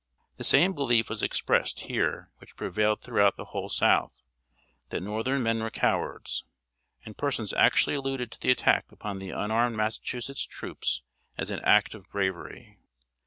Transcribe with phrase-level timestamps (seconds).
[0.37, 4.23] The same belief was expressed here which prevailed throughout the whole South,
[4.89, 6.43] that northern men were cowards;
[7.05, 11.03] and persons actually alluded to the attack upon the unarmed Massachusetts troops
[11.37, 12.79] as an act of bravery.